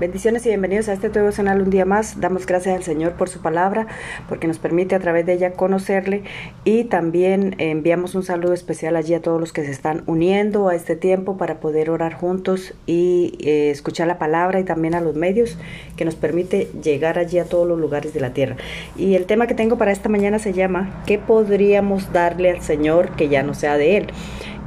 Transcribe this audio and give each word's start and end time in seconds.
Bendiciones 0.00 0.44
y 0.46 0.48
bienvenidos 0.48 0.88
a 0.88 0.94
este 0.94 1.10
devocional 1.10 1.60
un 1.60 1.70
día 1.70 1.84
más. 1.84 2.18
Damos 2.18 2.46
gracias 2.46 2.74
al 2.74 2.82
Señor 2.82 3.12
por 3.12 3.28
su 3.28 3.40
palabra, 3.40 3.86
porque 4.28 4.48
nos 4.48 4.58
permite 4.58 4.94
a 4.94 4.98
través 4.98 5.26
de 5.26 5.34
ella 5.34 5.52
conocerle 5.52 6.22
y 6.64 6.84
también 6.84 7.54
enviamos 7.58 8.14
un 8.14 8.22
saludo 8.22 8.54
especial 8.54 8.96
allí 8.96 9.14
a 9.14 9.20
todos 9.20 9.38
los 9.38 9.52
que 9.52 9.64
se 9.64 9.70
están 9.70 10.02
uniendo 10.06 10.68
a 10.68 10.74
este 10.74 10.96
tiempo 10.96 11.36
para 11.36 11.60
poder 11.60 11.90
orar 11.90 12.14
juntos 12.14 12.74
y 12.86 13.38
eh, 13.40 13.70
escuchar 13.70 14.08
la 14.08 14.18
palabra 14.18 14.58
y 14.60 14.64
también 14.64 14.94
a 14.94 15.00
los 15.00 15.14
medios 15.14 15.58
que 15.96 16.06
nos 16.06 16.16
permite 16.16 16.70
llegar 16.82 17.18
allí 17.18 17.38
a 17.38 17.44
todos 17.44 17.68
los 17.68 17.78
lugares 17.78 18.14
de 18.14 18.20
la 18.20 18.32
tierra. 18.32 18.56
Y 18.96 19.14
el 19.14 19.26
tema 19.26 19.46
que 19.46 19.54
tengo 19.54 19.76
para 19.76 19.92
esta 19.92 20.08
mañana 20.08 20.38
se 20.38 20.54
llama 20.54 21.02
¿Qué 21.06 21.18
podríamos 21.18 22.12
darle 22.12 22.50
al 22.50 22.62
Señor 22.62 23.14
que 23.14 23.28
ya 23.28 23.42
no 23.42 23.52
sea 23.54 23.76
de 23.76 23.98
Él? 23.98 24.06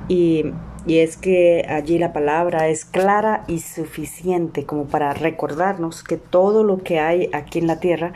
Y 0.08 0.46
y 0.86 1.00
es 1.00 1.18
que 1.18 1.66
allí 1.68 1.98
la 1.98 2.14
palabra 2.14 2.68
es 2.68 2.86
clara 2.86 3.44
y 3.48 3.60
suficiente 3.60 4.66
como 4.66 4.86
para 4.86 5.14
recordarnos 5.14 6.04
que 6.04 6.18
todo 6.18 6.64
lo 6.64 6.84
que 6.84 7.00
hay 7.00 7.30
aquí 7.34 7.60
en 7.60 7.68
la 7.68 7.80
tierra 7.80 8.14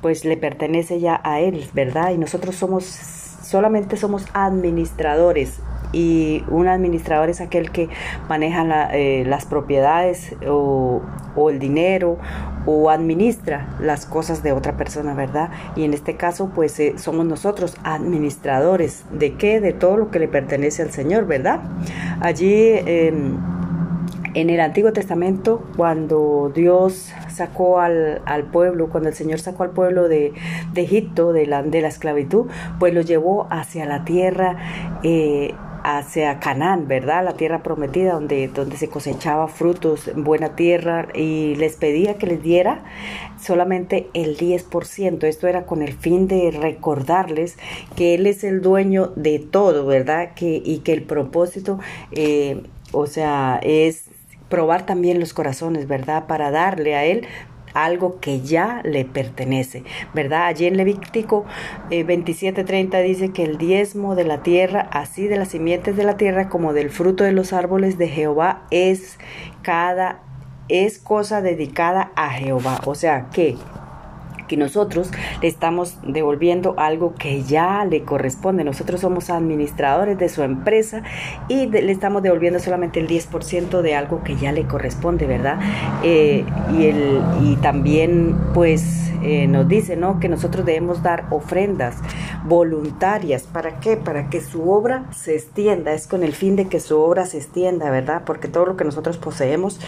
pues 0.00 0.24
le 0.24 0.36
pertenece 0.36 1.00
ya 1.00 1.20
a 1.24 1.40
Él, 1.40 1.64
¿verdad? 1.72 2.12
Y 2.12 2.18
nosotros 2.18 2.56
somos, 2.56 2.84
solamente 2.84 3.96
somos 3.96 4.26
administradores 4.34 5.60
y 5.92 6.44
un 6.48 6.68
administrador 6.68 7.30
es 7.30 7.40
aquel 7.40 7.70
que 7.70 7.88
maneja 8.28 8.88
eh, 8.92 9.24
las 9.26 9.46
propiedades 9.46 10.36
o, 10.46 11.02
o, 11.36 11.50
el 11.50 11.58
dinero 11.58 12.18
o 12.66 12.90
administra 12.90 13.68
las 13.80 14.06
cosas 14.06 14.42
de 14.42 14.52
otra 14.52 14.76
persona, 14.76 15.14
¿verdad? 15.14 15.50
Y 15.76 15.84
en 15.84 15.94
este 15.94 16.16
caso, 16.16 16.50
pues 16.54 16.78
eh, 16.80 16.94
somos 16.96 17.26
nosotros 17.26 17.76
administradores 17.82 19.04
de 19.10 19.34
qué? 19.34 19.60
De 19.60 19.72
todo 19.72 19.96
lo 19.96 20.10
que 20.10 20.18
le 20.18 20.28
pertenece 20.28 20.82
al 20.82 20.90
Señor, 20.90 21.26
¿verdad? 21.26 21.60
Allí... 22.20 22.72
Em, 22.86 23.38
en 24.34 24.48
el 24.48 24.60
Antiguo 24.60 24.92
Testamento, 24.92 25.62
cuando 25.76 26.52
Dios 26.54 27.12
sacó 27.28 27.80
al, 27.80 28.22
al, 28.26 28.44
pueblo, 28.44 28.88
cuando 28.88 29.08
el 29.08 29.14
Señor 29.14 29.40
sacó 29.40 29.64
al 29.64 29.70
pueblo 29.70 30.08
de, 30.08 30.32
de 30.72 30.82
Egipto, 30.82 31.32
de 31.32 31.46
la, 31.46 31.62
de 31.62 31.80
la 31.80 31.88
esclavitud, 31.88 32.46
pues 32.78 32.94
lo 32.94 33.00
llevó 33.00 33.48
hacia 33.50 33.86
la 33.86 34.04
tierra 34.04 34.56
eh, 35.02 35.54
hacia 35.84 36.40
Canaán, 36.40 36.88
¿verdad? 36.88 37.24
La 37.24 37.34
tierra 37.34 37.62
prometida 37.62 38.14
donde, 38.14 38.48
donde 38.48 38.76
se 38.76 38.88
cosechaba 38.88 39.48
frutos, 39.48 40.10
buena 40.14 40.56
tierra, 40.56 41.08
y 41.14 41.54
les 41.56 41.76
pedía 41.76 42.14
que 42.18 42.26
les 42.26 42.42
diera 42.42 42.84
solamente 43.40 44.08
el 44.14 44.36
10%. 44.36 45.24
Esto 45.24 45.46
era 45.46 45.66
con 45.66 45.82
el 45.82 45.92
fin 45.92 46.28
de 46.28 46.50
recordarles 46.50 47.56
que 47.96 48.14
Él 48.14 48.26
es 48.26 48.44
el 48.44 48.60
dueño 48.60 49.12
de 49.16 49.38
todo, 49.38 49.86
¿verdad? 49.86 50.34
Que, 50.34 50.62
y 50.64 50.78
que 50.78 50.92
el 50.92 51.02
propósito, 51.02 51.78
eh, 52.12 52.62
o 52.92 53.06
sea, 53.06 53.60
es 53.62 54.10
probar 54.48 54.84
también 54.84 55.20
los 55.20 55.32
corazones, 55.32 55.86
¿verdad? 55.88 56.26
Para 56.26 56.50
darle 56.50 56.94
a 56.96 57.04
Él 57.04 57.26
algo 57.74 58.20
que 58.20 58.40
ya 58.40 58.80
le 58.84 59.04
pertenece, 59.04 59.84
¿verdad? 60.14 60.46
Allí 60.46 60.66
en 60.66 60.76
Levítico 60.76 61.44
eh, 61.90 62.04
27:30 62.04 63.02
dice 63.02 63.30
que 63.30 63.44
el 63.44 63.58
diezmo 63.58 64.14
de 64.14 64.24
la 64.24 64.42
tierra, 64.42 64.88
así 64.92 65.26
de 65.26 65.36
las 65.36 65.48
simientes 65.48 65.96
de 65.96 66.04
la 66.04 66.16
tierra 66.16 66.48
como 66.48 66.72
del 66.72 66.90
fruto 66.90 67.24
de 67.24 67.32
los 67.32 67.52
árboles 67.52 67.98
de 67.98 68.08
Jehová, 68.08 68.62
es 68.70 69.18
cada 69.62 70.22
es 70.70 70.98
cosa 70.98 71.42
dedicada 71.42 72.12
a 72.14 72.30
Jehová. 72.30 72.80
O 72.86 72.94
sea 72.94 73.28
que 73.32 73.56
que 74.50 74.56
nosotros 74.56 75.12
le 75.40 75.46
estamos 75.46 75.94
devolviendo 76.02 76.74
algo 76.76 77.14
que 77.14 77.44
ya 77.44 77.84
le 77.84 78.02
corresponde. 78.02 78.64
Nosotros 78.64 79.00
somos 79.00 79.30
administradores 79.30 80.18
de 80.18 80.28
su 80.28 80.42
empresa 80.42 81.04
y 81.46 81.66
le 81.66 81.92
estamos 81.92 82.24
devolviendo 82.24 82.58
solamente 82.58 82.98
el 82.98 83.06
10% 83.06 83.80
de 83.80 83.94
algo 83.94 84.24
que 84.24 84.34
ya 84.34 84.50
le 84.50 84.66
corresponde, 84.66 85.26
¿verdad? 85.26 85.60
Eh, 86.02 86.44
y, 86.76 86.86
el, 86.86 87.20
y 87.44 87.56
también 87.62 88.36
pues 88.52 89.12
eh, 89.22 89.46
nos 89.46 89.68
dice, 89.68 89.96
¿no? 89.96 90.18
Que 90.18 90.28
nosotros 90.28 90.66
debemos 90.66 91.00
dar 91.00 91.26
ofrendas 91.30 91.94
voluntarias. 92.44 93.44
¿Para 93.44 93.80
qué? 93.80 93.96
Para 93.96 94.28
que 94.30 94.40
su 94.40 94.70
obra 94.70 95.06
se 95.12 95.36
extienda. 95.36 95.92
Es 95.92 96.06
con 96.06 96.22
el 96.22 96.32
fin 96.32 96.56
de 96.56 96.68
que 96.68 96.80
su 96.80 96.98
obra 96.98 97.24
se 97.26 97.38
extienda, 97.38 97.90
¿verdad? 97.90 98.22
Porque 98.26 98.48
todo 98.48 98.66
lo 98.66 98.76
que 98.76 98.84
nosotros 98.84 99.16
poseemos, 99.16 99.80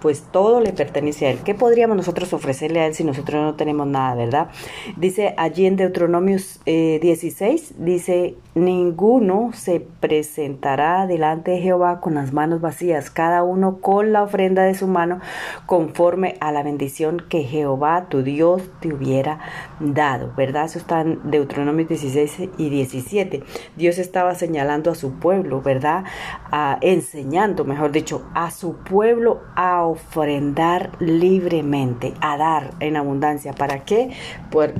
pues 0.00 0.22
todo 0.22 0.60
le 0.60 0.72
pertenece 0.72 1.26
a 1.26 1.30
Él. 1.30 1.38
¿Qué 1.44 1.54
podríamos 1.54 1.96
nosotros 1.96 2.32
ofrecerle 2.32 2.80
a 2.80 2.86
Él 2.86 2.94
si 2.94 3.04
nosotros 3.04 3.42
no 3.42 3.54
tenemos 3.54 3.86
nada? 3.86 4.16
¿verdad? 4.16 4.48
Dice 4.96 5.34
allí 5.36 5.66
en 5.66 5.76
Deuteronomios 5.76 6.60
16, 6.64 7.74
dice, 7.78 8.34
ninguno 8.54 9.50
se 9.52 9.80
presentará 9.80 11.06
delante 11.06 11.52
de 11.52 11.60
Jehová 11.60 12.00
con 12.00 12.14
las 12.14 12.32
manos 12.32 12.60
vacías, 12.60 13.10
cada 13.10 13.42
uno 13.42 13.78
con 13.80 14.12
la 14.12 14.22
ofrenda 14.22 14.62
de 14.62 14.74
su 14.74 14.86
mano, 14.86 15.20
conforme 15.66 16.36
a 16.40 16.52
la 16.52 16.62
bendición 16.62 17.22
que 17.28 17.42
Jehová 17.42 18.06
tu 18.08 18.22
Dios 18.22 18.62
te 18.80 18.92
hubiera 18.92 19.38
dado, 19.80 20.32
¿verdad? 20.36 20.64
Eso 20.64 20.78
está 20.78 21.00
en 21.02 21.20
Deuteronomios 21.30 21.88
16 21.88 21.95
y 22.04 22.70
17. 22.70 23.42
Dios 23.76 23.98
estaba 23.98 24.34
señalando 24.34 24.90
a 24.90 24.94
su 24.94 25.12
pueblo, 25.14 25.62
¿verdad? 25.62 26.04
enseñando, 26.80 27.64
mejor 27.64 27.92
dicho, 27.92 28.22
a 28.34 28.50
su 28.50 28.76
pueblo 28.76 29.42
a 29.54 29.84
ofrendar 29.84 30.92
libremente, 31.00 32.14
a 32.20 32.36
dar 32.36 32.74
en 32.80 32.96
abundancia. 32.96 33.52
¿Para 33.52 33.84
qué? 33.84 34.10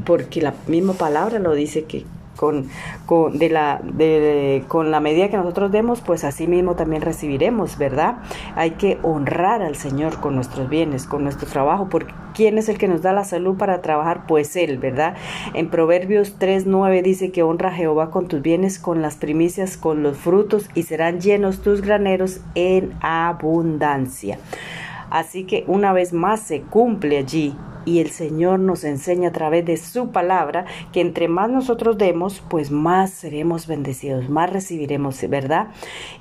porque 0.04 0.40
la 0.40 0.54
misma 0.66 0.94
palabra 0.94 1.38
lo 1.38 1.52
dice 1.54 1.84
que 1.84 2.04
con, 2.36 2.68
con, 3.06 3.38
de 3.38 3.48
la, 3.48 3.80
de, 3.82 4.64
con 4.68 4.90
la 4.90 5.00
medida 5.00 5.28
que 5.28 5.36
nosotros 5.36 5.72
demos, 5.72 6.00
pues 6.00 6.24
así 6.24 6.46
mismo 6.46 6.76
también 6.76 7.02
recibiremos, 7.02 7.78
¿verdad? 7.78 8.18
Hay 8.54 8.72
que 8.72 8.98
honrar 9.02 9.62
al 9.62 9.76
Señor 9.76 10.20
con 10.20 10.34
nuestros 10.34 10.68
bienes, 10.68 11.06
con 11.06 11.24
nuestro 11.24 11.48
trabajo, 11.48 11.88
porque 11.90 12.12
¿quién 12.34 12.58
es 12.58 12.68
el 12.68 12.78
que 12.78 12.88
nos 12.88 13.02
da 13.02 13.12
la 13.12 13.24
salud 13.24 13.56
para 13.56 13.82
trabajar? 13.82 14.26
Pues 14.28 14.54
Él, 14.56 14.78
¿verdad? 14.78 15.16
En 15.54 15.68
Proverbios 15.68 16.38
3.9 16.38 17.02
dice 17.02 17.32
que 17.32 17.42
honra 17.42 17.70
a 17.70 17.72
Jehová 17.72 18.10
con 18.10 18.28
tus 18.28 18.42
bienes, 18.42 18.78
con 18.78 19.02
las 19.02 19.16
primicias, 19.16 19.76
con 19.76 20.02
los 20.02 20.16
frutos, 20.16 20.68
y 20.74 20.82
serán 20.84 21.20
llenos 21.20 21.62
tus 21.62 21.80
graneros 21.80 22.40
en 22.54 22.92
abundancia. 23.00 24.38
Así 25.10 25.44
que 25.44 25.64
una 25.66 25.92
vez 25.92 26.12
más 26.12 26.40
se 26.40 26.62
cumple 26.62 27.18
allí 27.18 27.54
y 27.86 28.00
el 28.00 28.10
Señor 28.10 28.58
nos 28.58 28.84
enseña 28.84 29.30
a 29.30 29.32
través 29.32 29.64
de 29.64 29.78
su 29.78 30.10
palabra 30.10 30.66
que 30.92 31.00
entre 31.00 31.28
más 31.28 31.48
nosotros 31.48 31.96
demos, 31.96 32.42
pues 32.50 32.70
más 32.70 33.10
seremos 33.10 33.66
bendecidos, 33.66 34.28
más 34.28 34.52
recibiremos, 34.52 35.18
¿verdad? 35.30 35.68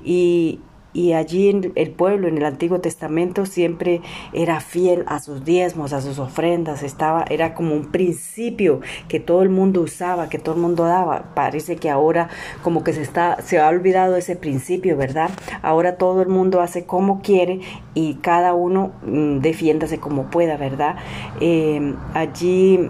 Y, 0.04 0.62
y 0.96 1.12
allí 1.12 1.50
en 1.50 1.74
el 1.76 1.92
pueblo 1.92 2.28
en 2.30 2.38
el 2.38 2.46
Antiguo 2.46 2.80
Testamento 2.80 3.46
siempre 3.46 4.02
era 4.34 4.62
fiel 4.62 5.04
a 5.08 5.20
sus 5.20 5.44
diezmos, 5.44 5.92
a 5.92 6.02
sus 6.02 6.18
ofrendas, 6.20 6.82
estaba 6.84 7.26
era 7.30 7.54
como 7.54 7.76
un 7.76 7.92
principio 7.92 8.80
que 9.10 9.20
todo 9.20 9.44
el 9.44 9.50
mundo 9.50 9.82
usaba, 9.82 10.30
que 10.30 10.40
todo 10.40 10.56
el 10.56 10.62
mundo 10.62 10.86
daba. 10.86 11.34
Parece 11.36 11.76
que 11.76 11.90
ahora 11.90 12.30
como 12.64 12.84
que 12.84 12.94
se 12.94 13.02
está 13.02 13.42
se 13.42 13.60
ha 13.60 13.68
olvidado 13.68 14.16
ese 14.16 14.38
principio, 14.38 14.96
¿verdad? 14.96 15.30
Ahora 15.62 15.98
todo 15.98 16.22
el 16.22 16.30
mundo 16.30 16.62
hace 16.62 16.86
como 16.86 17.22
quiere 17.22 17.60
y 17.94 18.16
cada 18.16 18.54
uno 18.54 18.94
mm, 19.04 19.40
defiéndase 19.40 20.00
como 20.00 20.30
pueda, 20.32 20.56
¿verdad? 20.56 20.96
Eh, 21.42 21.94
allí 22.14 22.90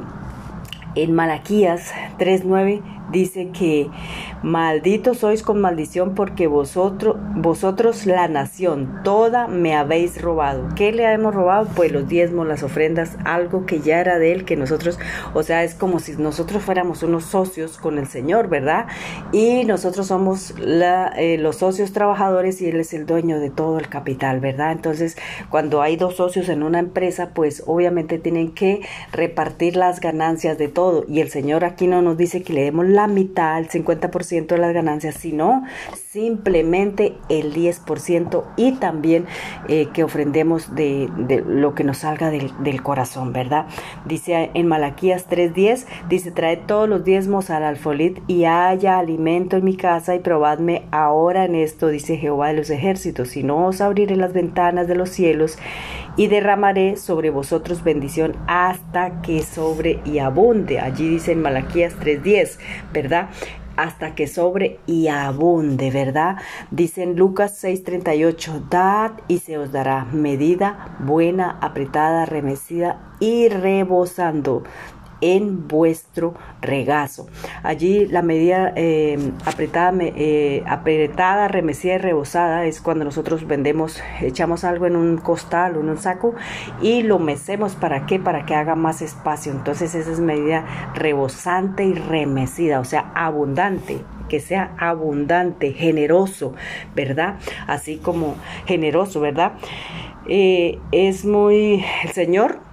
en 0.93 1.13
Malaquías 1.13 1.91
3:9 2.19 2.94
dice 3.11 3.49
que 3.49 3.89
malditos 4.43 5.19
sois 5.19 5.43
con 5.43 5.61
maldición 5.61 6.16
porque 6.16 6.47
vosotros, 6.47 7.17
vosotros 7.35 8.05
la 8.05 8.27
nación 8.27 9.01
toda 9.03 9.47
me 9.47 9.75
habéis 9.75 10.21
robado. 10.21 10.69
¿Qué 10.75 10.91
le 10.91 11.11
hemos 11.11 11.33
robado? 11.33 11.67
Pues 11.75 11.91
los 11.91 12.07
diezmos, 12.07 12.47
las 12.47 12.63
ofrendas, 12.63 13.17
algo 13.25 13.66
que 13.66 13.79
ya 13.79 13.99
era 13.99 14.19
de 14.19 14.31
él, 14.31 14.45
que 14.45 14.55
nosotros, 14.55 14.99
o 15.33 15.43
sea, 15.43 15.63
es 15.63 15.75
como 15.75 15.99
si 15.99 16.13
nosotros 16.13 16.63
fuéramos 16.63 17.03
unos 17.03 17.25
socios 17.25 17.77
con 17.77 17.97
el 17.97 18.07
Señor, 18.07 18.49
¿verdad? 18.49 18.88
Y 19.31 19.63
nosotros 19.66 20.07
somos 20.07 20.53
la, 20.59 21.07
eh, 21.17 21.37
los 21.37 21.57
socios 21.57 21.91
trabajadores 21.91 22.61
y 22.61 22.67
él 22.67 22.79
es 22.79 22.93
el 22.93 23.05
dueño 23.05 23.39
de 23.39 23.49
todo 23.49 23.79
el 23.79 23.89
capital, 23.89 24.39
¿verdad? 24.39 24.72
Entonces, 24.72 25.17
cuando 25.49 25.81
hay 25.81 25.95
dos 25.95 26.16
socios 26.16 26.49
en 26.49 26.63
una 26.63 26.79
empresa, 26.79 27.31
pues 27.33 27.63
obviamente 27.66 28.19
tienen 28.19 28.51
que 28.51 28.81
repartir 29.11 29.75
las 29.75 29.99
ganancias 29.99 30.58
de 30.58 30.67
todo. 30.67 31.05
Y 31.08 31.22
el 31.22 31.29
Señor 31.29 31.63
aquí 31.63 31.87
no 31.87 32.01
nos 32.01 32.17
dice 32.17 32.43
que 32.43 32.53
le 32.53 32.63
demos 32.63 32.87
la 32.96 33.08
mitad, 33.08 33.59
el 33.59 33.70
50% 33.70 34.47
de 34.47 34.58
las 34.58 34.74
ganancias, 34.74 35.16
sino 35.16 35.64
simplemente 35.94 37.14
el 37.30 37.53
10% 37.53 38.44
y 38.56 38.74
también 38.74 39.26
eh, 39.68 39.90
que 39.94 40.03
ofrendemos 40.03 40.74
de, 40.74 41.09
lo 41.46 41.76
que 41.76 41.84
nos 41.84 42.00
salga 42.00 42.30
del, 42.30 42.82
corazón, 42.84 43.34
¿verdad? 43.34 43.66
Dice 44.06 44.52
en 44.53 44.68
Malaquías 44.68 45.30
3.10, 45.30 45.86
dice, 46.08 46.32
trae 46.32 46.58
todos 46.58 46.88
los 46.88 47.03
diezmos 47.03 47.50
al 47.50 47.64
alfolit 47.64 48.20
y 48.28 48.46
haya 48.46 49.00
alimento 49.00 49.58
en 49.58 49.66
mi 49.66 49.76
casa 49.76 50.16
y 50.16 50.20
probadme 50.20 50.84
ahora 50.92 51.46
en 51.46 51.56
esto, 51.56 51.88
dice 51.88 52.18
Jehová 52.18 52.50
de 52.50 52.53
los 52.56 52.70
ejércitos, 52.70 53.30
si 53.30 53.44
no 53.44 53.68
os 53.68 53.82
abriré 53.82 54.16
las 54.16 54.34
ventanas 54.34 54.88
de 54.88 54.96
los 54.96 55.09
cielos 55.09 55.58
y 56.18 56.28
derramaré 56.28 56.96
sobre 56.96 57.30
vosotros 57.30 57.84
bendición 57.84 58.36
hasta 58.47 59.22
que 59.22 59.44
sobre 59.44 60.00
y 60.06 60.20
abunde. 60.20 60.80
Allí 60.80 61.09
dice 61.09 61.34
en 61.34 61.42
Malaquías 61.42 61.94
3.10, 62.00 62.58
¿verdad? 62.93 63.29
hasta 63.78 64.16
que 64.16 64.28
sobre 64.28 64.79
y 64.85 65.08
abunde, 65.08 65.91
¿verdad? 65.91 66.37
Dice 66.72 67.03
en 67.03 67.17
Lucas 67.17 67.61
6:38, 67.61 68.70
dad 68.70 69.11
y 69.28 69.40
se 69.40 69.58
os 69.58 69.72
dará 69.72 70.05
medida 70.05 70.96
buena, 70.99 71.58
apretada, 71.61 72.26
remecida 72.26 72.99
y 73.20 73.49
rebosando 73.49 74.64
en 75.22 75.67
vuestro 75.67 76.34
regazo. 76.62 77.28
Allí 77.64 78.06
la 78.06 78.22
medida 78.22 78.73
eh, 78.76 79.32
apretada, 79.46 79.94
eh, 80.00 80.64
apretada, 80.67 81.47
remecida 81.47 81.96
y 81.96 81.97
rebosada 81.97 82.66
es 82.66 82.82
cuando 82.82 83.06
nosotros 83.06 83.47
vendemos, 83.47 84.02
echamos 84.22 84.64
algo 84.64 84.85
en 84.85 84.96
un 84.96 85.17
costal 85.17 85.78
o 85.78 85.82
en 85.82 85.90
un 85.90 85.97
saco 85.97 86.35
y 86.82 87.03
lo 87.03 87.20
mecemos. 87.20 87.76
¿Para 87.76 88.06
qué? 88.06 88.20
Para 88.20 88.46
que 88.46 88.56
haga 88.56 88.76
más 88.76 89.02
espacio. 89.02 89.52
Entonces 89.52 89.96
esa 89.96 90.12
es 90.12 90.20
medida 90.20 90.66
rebosante 90.94 91.85
y 91.85 91.94
remecida, 91.94 92.79
o 92.79 92.85
sea, 92.85 93.11
abundante 93.16 94.02
que 94.29 94.40
sea 94.40 94.73
abundante, 94.79 95.72
generoso, 95.73 96.56
¿verdad? 96.96 97.38
Así 97.68 97.97
como 97.97 98.35
generoso, 98.66 99.20
¿verdad? 99.20 99.53
Eh, 100.28 100.79
es 100.91 101.26
muy, 101.26 101.85
el 102.03 102.09
Señor 102.11 102.65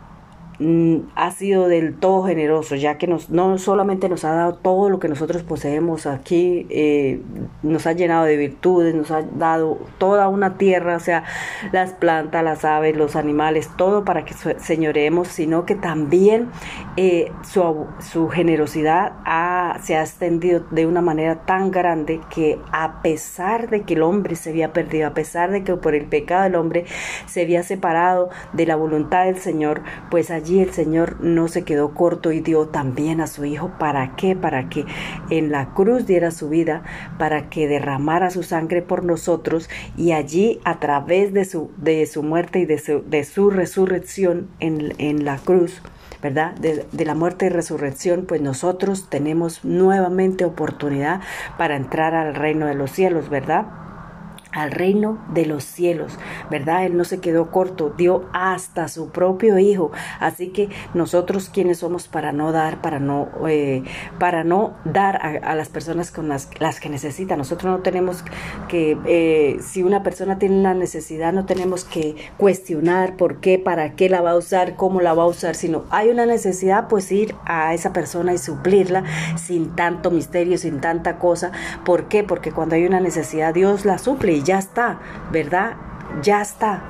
ha 1.14 1.31
sido 1.31 1.69
del 1.69 1.94
todo 1.94 2.25
generoso, 2.25 2.75
ya 2.76 2.99
que 2.99 3.06
nos, 3.06 3.31
no 3.31 3.59
solamente 3.59 4.09
nos 4.09 4.25
ha 4.25 4.32
dado 4.32 4.55
todo 4.55 4.91
lo 4.91 4.99
que 4.99 5.09
nosotros 5.09 5.43
poseemos 5.43 6.06
aquí, 6.06 6.67
eh, 6.70 7.20
nos 7.62 7.87
ha 7.87 7.93
llenado 7.93 8.25
de 8.25 8.37
virtudes, 8.37 8.94
nos 8.94 9.11
ha 9.11 9.23
dado 9.23 9.79
toda 9.99 10.29
una 10.29 10.59
tierra, 10.59 10.97
o 10.97 11.00
sea, 11.00 11.25
las 11.73 11.93
plantas, 11.93 12.44
las 12.44 12.64
aves, 12.64 12.97
los 12.97 13.17
animales, 13.17 13.70
todo 13.76 14.05
para 14.05 14.25
que 14.25 14.35
señoreemos, 14.59 15.29
sino 15.29 15.64
que 15.64 15.75
también 15.75 16.49
eh, 16.97 17.32
su, 17.43 17.87
su, 18.00 18.29
generosidad 18.29 19.12
se 19.82 19.97
ha 19.97 20.03
extendido 20.03 20.64
de 20.70 20.87
una 20.87 21.00
manera 21.00 21.44
tan 21.44 21.70
grande 21.70 22.20
que 22.35 22.59
a 22.73 23.03
pesar 23.03 23.70
de 23.70 23.82
que 23.82 23.94
el 23.94 24.03
hombre 24.03 24.37
se 24.37 24.50
había 24.50 24.73
perdido, 24.73 25.09
a 25.09 25.14
pesar 25.14 25.50
de 25.50 25.64
que 25.64 25.75
por 25.76 25.94
el 25.94 26.06
pecado 26.06 26.44
del 26.44 26.55
hombre 26.55 26.85
se 27.26 27.43
había 27.43 27.62
separado 27.62 28.31
de 28.53 28.67
la 28.67 28.76
voluntad 28.76 29.25
del 29.25 29.38
Señor, 29.38 29.82
pues 30.11 30.31
allí 30.31 30.51
el 30.60 30.72
Señor 30.72 31.20
no 31.20 31.49
se 31.49 31.62
quedó 31.62 31.94
corto 31.94 32.32
y 32.32 32.40
dio 32.40 32.69
también 32.69 33.20
a 33.20 33.26
su 33.26 33.44
Hijo. 33.44 33.72
¿Para 33.78 34.16
qué? 34.16 34.37
Para 34.37 34.69
que 34.69 34.84
en 35.31 35.50
la 35.50 35.75
cruz 35.75 36.06
diera 36.06 36.31
su 36.31 36.49
vida, 36.49 36.82
para 37.19 37.49
que 37.49 37.69
derramara 37.69 38.31
su 38.31 38.43
sangre 38.43 38.82
por 38.82 39.04
nosotros 39.04 39.69
y 39.96 40.12
allí 40.12 40.60
a 40.64 40.81
través 40.81 41.32
de 41.32 41.44
su, 41.44 41.70
de 41.76 42.06
su 42.06 42.22
muerte 42.22 42.60
y 42.60 42.66
de 42.66 42.78
su, 42.78 43.02
de 43.02 43.25
su 43.25 43.50
resurrección 43.50 44.49
en, 44.60 44.94
en 44.99 45.25
la 45.25 45.38
cruz, 45.38 45.81
¿verdad? 46.22 46.52
De, 46.54 46.87
de, 46.90 47.04
la 47.04 47.14
muerte 47.14 47.46
y 47.46 47.49
resurrección, 47.49 48.26
pues 48.26 48.40
nosotros 48.40 49.08
tenemos 49.08 49.64
nuevamente 49.64 50.44
oportunidad 50.44 51.20
para 51.58 51.76
entrar 51.76 52.14
al 52.14 52.34
reino 52.34 52.66
de 52.66 52.75
los 52.75 52.90
cielos, 52.90 53.28
¿verdad? 53.28 53.81
Al 54.52 54.70
reino 54.70 55.19
de 55.32 55.46
los 55.46 55.64
cielos, 55.64 56.19
¿verdad? 56.50 56.84
Él 56.84 56.96
no 56.96 57.04
se 57.04 57.20
quedó 57.20 57.50
corto, 57.50 57.93
dio 57.96 58.25
hasta 58.32 58.88
su 58.88 59.08
propio 59.08 59.58
hijo. 59.58 59.90
Así 60.20 60.49
que 60.49 60.69
nosotros 60.94 61.49
quienes 61.49 61.78
somos 61.78 62.08
para 62.08 62.32
no 62.32 62.52
dar, 62.52 62.82
para 62.82 63.00
no, 63.00 63.28
eh, 63.49 63.82
para 64.19 64.44
no 64.44 64.75
dar 64.84 65.40
a, 65.43 65.54
las 65.54 65.69
personas 65.69 66.10
con 66.10 66.28
las, 66.28 66.49
las, 66.60 66.81
que 66.81 66.88
necesitan. 66.88 67.38
Nosotros 67.38 67.72
no 67.72 67.82
tenemos 67.82 68.25
que, 68.69 68.99
eh, 69.06 69.58
si 69.62 69.82
una 69.82 70.02
persona 70.02 70.38
tiene 70.38 70.58
una 70.58 70.75
necesidad, 70.75 71.32
no 71.32 71.46
tenemos 71.46 71.84
que 71.84 72.16
cuestionar 72.37 73.16
por 73.16 73.40
qué, 73.40 73.58
para 73.58 73.94
qué 73.94 74.08
la 74.08 74.20
va 74.20 74.32
a 74.32 74.37
usar, 74.37 74.76
cómo 74.76 75.00
la 75.00 75.14
va 75.14 75.22
a 75.22 75.26
usar, 75.26 75.54
sino 75.54 75.84
hay 75.90 76.10
una 76.10 76.26
necesidad, 76.26 76.88
pues 76.88 77.10
ir 77.10 77.34
a 77.46 77.72
esa 77.72 77.93
persona 77.93 78.34
y 78.34 78.38
suplirla 78.38 79.04
sin 79.37 79.75
tanto 79.76 80.10
misterio, 80.10 80.58
sin 80.58 80.81
tanta 80.81 81.19
cosa. 81.19 81.52
¿Por 81.84 82.08
qué? 82.08 82.22
Porque 82.22 82.52
cuando 82.52 82.75
hay 82.75 82.84
una 82.84 83.00
necesidad, 83.00 83.54
Dios 83.54 83.84
la 83.84 83.99
suple 83.99 84.42
ya 84.44 84.59
está, 84.59 84.99
¿verdad? 85.31 85.75
Ya 86.23 86.43
está. 86.43 86.83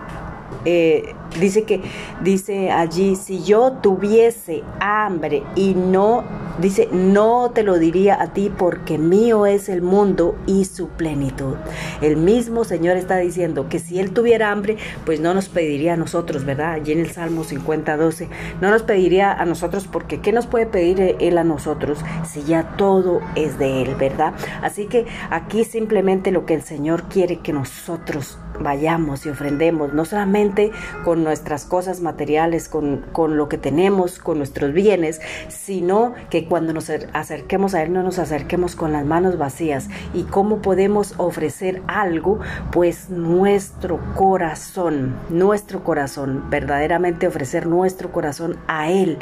Eh, 0.65 1.15
dice 1.41 1.65
que, 1.65 1.83
dice 2.23 2.71
allí, 2.71 3.17
si 3.17 3.43
yo 3.43 3.73
tuviese 3.73 4.63
hambre 4.81 5.43
y 5.55 5.75
no, 5.75 6.25
dice, 6.63 6.89
no 6.93 7.51
te 7.55 7.63
lo 7.63 7.79
diría 7.79 8.21
a 8.23 8.33
ti 8.33 8.51
porque 8.57 8.99
mío 8.99 9.47
es 9.47 9.69
el 9.69 9.83
mundo 9.83 10.37
y 10.47 10.65
su 10.65 10.89
plenitud. 10.89 11.57
El 12.01 12.17
mismo 12.17 12.65
Señor 12.65 12.97
está 12.97 13.19
diciendo 13.19 13.69
que 13.69 13.79
si 13.79 13.99
Él 13.99 14.13
tuviera 14.13 14.51
hambre, 14.51 14.77
pues 15.05 15.21
no 15.21 15.35
nos 15.35 15.49
pediría 15.49 15.95
a 15.95 15.97
nosotros, 15.97 16.45
¿verdad? 16.45 16.73
Allí 16.73 16.93
en 16.93 17.01
el 17.01 17.11
Salmo 17.11 17.45
50, 17.45 17.97
12, 17.97 18.29
no 18.61 18.71
nos 18.71 18.83
pediría 18.83 19.33
a 19.33 19.45
nosotros 19.45 19.87
porque 19.91 20.21
¿qué 20.21 20.33
nos 20.33 20.47
puede 20.47 20.67
pedir 20.67 21.17
Él 21.19 21.39
a 21.39 21.45
nosotros 21.45 21.99
si 22.27 22.43
ya 22.45 22.77
todo 22.77 23.21
es 23.35 23.59
de 23.59 23.83
Él, 23.83 23.95
¿verdad? 23.97 24.33
Así 24.63 24.87
que 24.87 25.07
aquí 25.31 25.65
simplemente 25.65 26.31
lo 26.31 26.47
que 26.47 26.55
el 26.55 26.63
Señor 26.63 27.05
quiere 27.05 27.39
que 27.39 27.53
nosotros 27.53 28.39
vayamos 28.61 29.27
y 29.27 29.31
ofrendemos, 29.31 29.93
no 29.93 30.05
solamente 30.05 30.71
con 31.05 31.25
nuestras 31.25 31.65
cosas 31.65 32.01
materiales, 32.01 32.69
con, 32.69 33.05
con, 33.13 33.37
lo 33.37 33.49
que 33.49 33.59
tenemos, 33.59 34.19
con 34.19 34.39
nuestros 34.39 34.73
bienes, 34.73 35.21
sino 35.49 36.15
que 36.31 36.47
cuando 36.53 36.75
nos 36.75 36.91
acerquemos 36.91 37.73
a 37.73 37.83
Él 37.83 37.95
no 37.95 38.03
nos 38.03 38.19
acerquemos 38.19 38.77
con 38.77 38.93
las 38.93 39.07
manos 39.07 39.39
vacías. 39.39 39.89
¿Y 40.13 40.25
cómo 40.25 40.61
podemos 40.61 41.15
ofrecer 41.17 41.81
algo? 41.87 42.41
Pues 42.71 43.09
nuestro 43.09 43.99
corazón, 44.15 45.17
nuestro 45.31 45.83
corazón, 45.83 46.51
verdaderamente 46.51 47.27
ofrecer 47.27 47.67
nuestro 47.67 48.13
corazón 48.13 48.59
a 48.67 48.91
Él. 48.91 49.17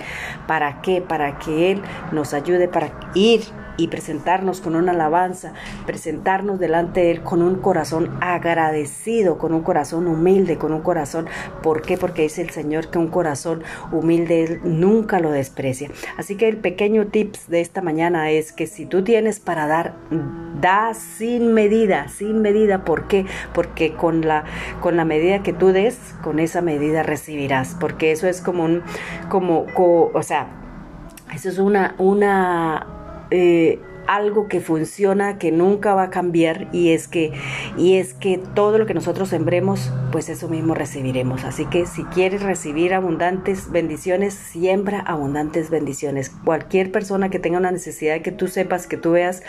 ¿Para 0.48 0.82
qué? 0.82 1.02
Para 1.02 1.38
que 1.38 1.70
Él 1.70 1.82
nos 2.10 2.34
ayude 2.34 2.66
para 2.66 2.90
ir 3.14 3.42
y 3.80 3.88
presentarnos 3.88 4.60
con 4.60 4.76
una 4.76 4.92
alabanza, 4.92 5.54
presentarnos 5.86 6.60
delante 6.60 7.00
de 7.00 7.12
Él 7.12 7.22
con 7.22 7.40
un 7.40 7.56
corazón 7.56 8.10
agradecido, 8.20 9.38
con 9.38 9.54
un 9.54 9.62
corazón 9.62 10.06
humilde, 10.06 10.58
con 10.58 10.74
un 10.74 10.82
corazón, 10.82 11.26
¿por 11.62 11.80
qué? 11.80 11.96
Porque 11.96 12.22
dice 12.22 12.42
el 12.42 12.50
Señor 12.50 12.90
que 12.90 12.98
un 12.98 13.08
corazón 13.08 13.62
humilde 13.90 14.44
Él 14.44 14.60
nunca 14.64 15.18
lo 15.18 15.30
desprecia. 15.30 15.90
Así 16.18 16.36
que 16.36 16.48
el 16.48 16.58
pequeño 16.58 17.06
tips 17.06 17.48
de 17.48 17.62
esta 17.62 17.80
mañana 17.80 18.30
es 18.30 18.52
que 18.52 18.66
si 18.66 18.84
tú 18.84 19.02
tienes 19.02 19.40
para 19.40 19.66
dar, 19.66 19.94
da 20.60 20.92
sin 20.92 21.54
medida, 21.54 22.08
sin 22.08 22.42
medida, 22.42 22.84
¿por 22.84 23.08
qué? 23.08 23.24
Porque 23.54 23.94
con 23.94 24.20
la, 24.20 24.44
con 24.82 24.98
la 24.98 25.06
medida 25.06 25.42
que 25.42 25.54
tú 25.54 25.68
des, 25.68 25.98
con 26.22 26.38
esa 26.38 26.60
medida 26.60 27.02
recibirás, 27.02 27.74
porque 27.80 28.12
eso 28.12 28.26
es 28.26 28.42
como 28.42 28.64
un, 28.64 28.82
como, 29.30 29.64
como 29.74 30.10
o 30.12 30.22
sea, 30.22 30.48
eso 31.32 31.48
es 31.48 31.58
una, 31.58 31.94
una 31.96 32.99
eh, 33.30 33.78
algo 34.10 34.48
que 34.48 34.60
funciona, 34.60 35.38
que 35.38 35.52
nunca 35.52 35.94
va 35.94 36.04
a 36.04 36.10
cambiar 36.10 36.66
y 36.72 36.90
es 36.90 37.06
que 37.06 37.32
y 37.76 37.94
es 37.94 38.12
que 38.12 38.38
todo 38.38 38.76
lo 38.76 38.84
que 38.84 38.92
nosotros 38.92 39.28
sembremos, 39.28 39.92
pues 40.10 40.28
eso 40.28 40.48
mismo 40.48 40.74
recibiremos. 40.74 41.44
Así 41.44 41.64
que 41.66 41.86
si 41.86 42.02
quieres 42.04 42.42
recibir 42.42 42.92
abundantes 42.92 43.70
bendiciones, 43.70 44.34
siembra 44.34 44.98
abundantes 44.98 45.70
bendiciones. 45.70 46.30
Cualquier 46.44 46.90
persona 46.90 47.30
que 47.30 47.38
tenga 47.38 47.58
una 47.58 47.70
necesidad 47.70 48.20
que 48.20 48.32
tú 48.32 48.48
sepas, 48.48 48.88
que 48.88 48.96
tú 48.96 49.12
veas, 49.12 49.44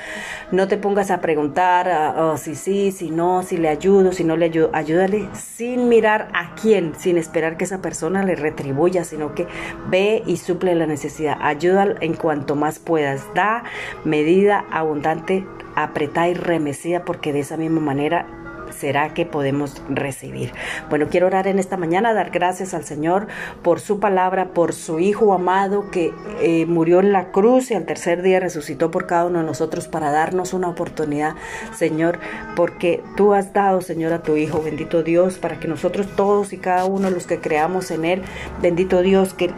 no 0.51 0.67
te 0.67 0.77
pongas 0.77 1.09
a 1.09 1.21
preguntar 1.21 2.15
oh, 2.17 2.37
si 2.37 2.53
sí, 2.53 2.91
si 2.91 3.09
no, 3.09 3.41
si 3.41 3.57
le 3.57 3.67
ayudo, 3.67 4.11
si 4.11 4.23
no 4.23 4.37
le 4.37 4.45
ayudo, 4.45 4.69
ayúdale 4.73 5.27
sin 5.33 5.89
mirar 5.89 6.27
a 6.33 6.53
quién, 6.53 6.93
sin 6.99 7.17
esperar 7.17 7.57
que 7.57 7.63
esa 7.63 7.81
persona 7.81 8.23
le 8.23 8.35
retribuya, 8.35 9.05
sino 9.05 9.33
que 9.33 9.47
ve 9.89 10.21
y 10.27 10.37
suple 10.37 10.75
la 10.75 10.85
necesidad. 10.85 11.37
Ayuda 11.41 11.95
en 12.01 12.13
cuanto 12.13 12.55
más 12.55 12.77
puedas. 12.77 13.25
Da 13.33 13.63
medida 14.05 14.50
abundante, 14.59 15.45
apretada 15.75 16.29
y 16.29 16.33
remecida, 16.33 17.05
porque 17.05 17.33
de 17.33 17.39
esa 17.39 17.57
misma 17.57 17.81
manera 17.81 18.27
será 18.71 19.13
que 19.13 19.25
podemos 19.25 19.81
recibir. 19.89 20.51
Bueno, 20.89 21.07
quiero 21.09 21.27
orar 21.27 21.47
en 21.47 21.59
esta 21.59 21.77
mañana, 21.77 22.13
dar 22.13 22.31
gracias 22.31 22.73
al 22.73 22.83
Señor 22.83 23.27
por 23.61 23.79
su 23.79 23.99
palabra, 23.99 24.53
por 24.53 24.73
su 24.73 24.99
Hijo 24.99 25.33
amado 25.33 25.89
que 25.91 26.13
eh, 26.41 26.65
murió 26.65 26.99
en 26.99 27.11
la 27.11 27.31
cruz 27.31 27.71
y 27.71 27.75
al 27.75 27.85
tercer 27.85 28.21
día 28.21 28.39
resucitó 28.39 28.91
por 28.91 29.07
cada 29.07 29.25
uno 29.25 29.39
de 29.39 29.45
nosotros 29.45 29.87
para 29.87 30.11
darnos 30.11 30.53
una 30.53 30.69
oportunidad, 30.69 31.35
Señor, 31.75 32.19
porque 32.55 33.03
tú 33.17 33.33
has 33.33 33.53
dado, 33.53 33.81
Señor, 33.81 34.13
a 34.13 34.23
tu 34.23 34.35
Hijo, 34.35 34.61
bendito 34.61 35.03
Dios, 35.03 35.37
para 35.37 35.59
que 35.59 35.67
nosotros 35.67 36.07
todos 36.15 36.53
y 36.53 36.57
cada 36.57 36.85
uno 36.85 37.09
de 37.09 37.15
los 37.15 37.27
que 37.27 37.39
creamos 37.39 37.91
en 37.91 38.05
Él, 38.05 38.21
bendito 38.61 39.01
Dios, 39.01 39.33
que 39.33 39.51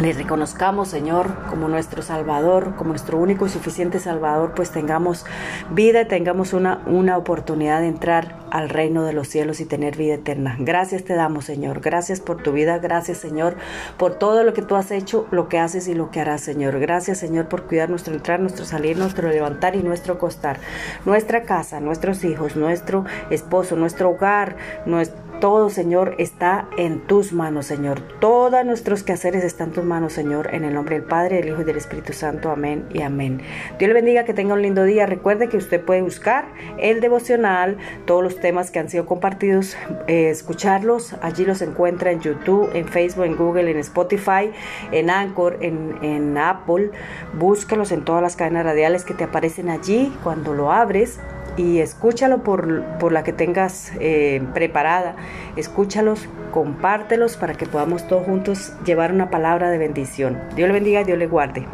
le 0.00 0.12
reconozcamos, 0.12 0.88
Señor, 0.88 1.34
como 1.48 1.68
nuestro 1.68 2.02
Salvador, 2.02 2.74
como 2.76 2.90
nuestro 2.90 3.18
único 3.18 3.46
y 3.46 3.48
suficiente 3.48 4.00
Salvador, 4.00 4.52
pues 4.54 4.70
tengamos 4.70 5.24
vida 5.70 6.02
y 6.02 6.08
tengamos 6.08 6.52
una, 6.52 6.82
una 6.86 7.16
oportunidad 7.16 7.80
de 7.80 7.88
entrar 7.88 8.36
al 8.50 8.68
reino 8.68 9.04
de 9.04 9.12
los 9.12 9.28
cielos 9.28 9.60
y 9.60 9.66
tener 9.66 9.96
vida 9.96 10.14
eterna. 10.14 10.56
Gracias 10.58 11.04
te 11.04 11.14
damos, 11.14 11.44
Señor. 11.44 11.80
Gracias 11.80 12.20
por 12.20 12.42
tu 12.42 12.52
vida. 12.52 12.78
Gracias, 12.78 13.18
Señor, 13.18 13.56
por 13.96 14.14
todo 14.14 14.42
lo 14.42 14.52
que 14.52 14.62
tú 14.62 14.74
has 14.74 14.90
hecho, 14.90 15.26
lo 15.30 15.48
que 15.48 15.58
haces 15.58 15.86
y 15.86 15.94
lo 15.94 16.10
que 16.10 16.20
harás, 16.20 16.40
Señor. 16.40 16.78
Gracias, 16.80 17.18
Señor, 17.18 17.46
por 17.46 17.64
cuidar 17.64 17.88
nuestro 17.88 18.14
entrar, 18.14 18.40
nuestro 18.40 18.64
salir, 18.64 18.96
nuestro 18.96 19.28
levantar 19.28 19.76
y 19.76 19.82
nuestro 19.82 20.18
costar. 20.18 20.58
Nuestra 21.04 21.42
casa, 21.44 21.80
nuestros 21.80 22.24
hijos, 22.24 22.56
nuestro 22.56 23.04
esposo, 23.30 23.76
nuestro 23.76 24.10
hogar, 24.10 24.56
nuestro 24.86 25.23
todo, 25.44 25.68
Señor, 25.68 26.14
está 26.16 26.70
en 26.78 27.00
tus 27.00 27.34
manos, 27.34 27.66
Señor. 27.66 28.00
Todos 28.18 28.64
nuestros 28.64 29.02
quehaceres 29.02 29.44
están 29.44 29.68
en 29.68 29.74
tus 29.74 29.84
manos, 29.84 30.14
Señor, 30.14 30.54
en 30.54 30.64
el 30.64 30.72
nombre 30.72 30.98
del 30.98 31.06
Padre, 31.06 31.36
del 31.36 31.48
Hijo 31.48 31.60
y 31.60 31.64
del 31.64 31.76
Espíritu 31.76 32.14
Santo. 32.14 32.50
Amén 32.50 32.86
y 32.94 33.02
amén. 33.02 33.42
Dios 33.78 33.88
le 33.88 33.92
bendiga, 33.92 34.24
que 34.24 34.32
tenga 34.32 34.54
un 34.54 34.62
lindo 34.62 34.84
día. 34.84 35.04
Recuerde 35.04 35.50
que 35.50 35.58
usted 35.58 35.84
puede 35.84 36.00
buscar 36.00 36.46
el 36.78 37.02
devocional, 37.02 37.76
todos 38.06 38.22
los 38.22 38.40
temas 38.40 38.70
que 38.70 38.78
han 38.78 38.88
sido 38.88 39.04
compartidos, 39.04 39.76
eh, 40.06 40.30
escucharlos. 40.30 41.14
Allí 41.20 41.44
los 41.44 41.60
encuentra 41.60 42.10
en 42.10 42.20
YouTube, 42.20 42.70
en 42.72 42.88
Facebook, 42.88 43.26
en 43.26 43.36
Google, 43.36 43.70
en 43.70 43.76
Spotify, 43.76 44.50
en 44.92 45.10
Anchor, 45.10 45.58
en, 45.60 45.98
en 46.00 46.38
Apple. 46.38 46.90
Búscalos 47.34 47.92
en 47.92 48.02
todas 48.02 48.22
las 48.22 48.34
cadenas 48.36 48.64
radiales 48.64 49.04
que 49.04 49.12
te 49.12 49.24
aparecen 49.24 49.68
allí 49.68 50.10
cuando 50.22 50.54
lo 50.54 50.72
abres 50.72 51.20
y 51.56 51.78
escúchalo 51.78 52.42
por, 52.42 52.84
por 52.98 53.12
la 53.12 53.24
que 53.24 53.32
tengas 53.32 53.92
eh, 54.00 54.42
preparada. 54.54 55.16
Escúchalos, 55.56 56.28
compártelos 56.52 57.36
para 57.36 57.54
que 57.54 57.66
podamos 57.66 58.06
todos 58.06 58.24
juntos 58.24 58.72
llevar 58.84 59.12
una 59.12 59.30
palabra 59.30 59.70
de 59.70 59.78
bendición. 59.78 60.38
Dios 60.56 60.68
le 60.68 60.74
bendiga 60.74 61.04
Dios 61.04 61.18
le 61.18 61.26
guarde. 61.26 61.66